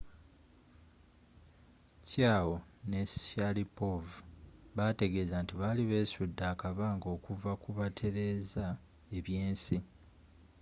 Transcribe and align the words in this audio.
chiao 2.07 2.53
ne 2.89 3.01
sharipov 3.15 4.03
baategeza 4.75 5.35
nti 5.43 5.53
bali 5.61 5.83
beesudde 5.89 6.43
akabanga 6.53 7.07
okuva 7.15 7.51
kubatereza 7.63 8.65
ebyensi 9.17 9.77